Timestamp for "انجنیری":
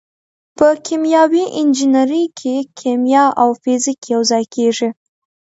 1.59-2.23